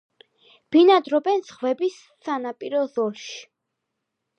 [0.75, 2.01] ბინადრობენ ზღვების
[2.31, 3.41] სანაპირო ზოლში.